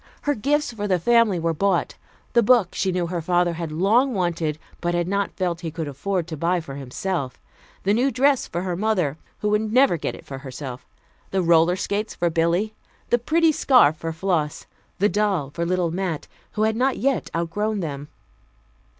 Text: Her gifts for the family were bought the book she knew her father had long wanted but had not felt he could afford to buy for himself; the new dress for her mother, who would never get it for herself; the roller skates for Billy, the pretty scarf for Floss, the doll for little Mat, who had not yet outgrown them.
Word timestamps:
Her 0.23 0.33
gifts 0.33 0.73
for 0.73 0.87
the 0.87 0.97
family 0.97 1.37
were 1.37 1.53
bought 1.53 1.93
the 2.33 2.41
book 2.41 2.69
she 2.73 2.91
knew 2.91 3.05
her 3.05 3.21
father 3.21 3.53
had 3.53 3.71
long 3.71 4.15
wanted 4.15 4.57
but 4.79 4.95
had 4.95 5.07
not 5.07 5.29
felt 5.37 5.61
he 5.61 5.69
could 5.69 5.87
afford 5.87 6.25
to 6.25 6.35
buy 6.35 6.59
for 6.59 6.73
himself; 6.73 7.39
the 7.83 7.93
new 7.93 8.09
dress 8.09 8.47
for 8.47 8.63
her 8.63 8.75
mother, 8.75 9.19
who 9.41 9.49
would 9.49 9.71
never 9.71 9.97
get 9.97 10.15
it 10.15 10.25
for 10.25 10.39
herself; 10.39 10.87
the 11.29 11.43
roller 11.43 11.75
skates 11.75 12.15
for 12.15 12.31
Billy, 12.31 12.73
the 13.11 13.19
pretty 13.19 13.51
scarf 13.51 13.95
for 13.95 14.11
Floss, 14.11 14.65
the 14.97 15.07
doll 15.07 15.51
for 15.51 15.67
little 15.67 15.91
Mat, 15.91 16.27
who 16.53 16.63
had 16.63 16.75
not 16.75 16.97
yet 16.97 17.29
outgrown 17.35 17.81
them. 17.81 18.07